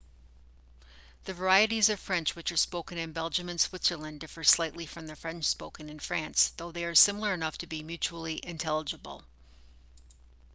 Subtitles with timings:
[1.25, 5.15] the varieties of french which are spoken in belgium and switzerland differ slightly from the
[5.15, 9.23] french spoken in france though they are similar enough to be mutually intelligible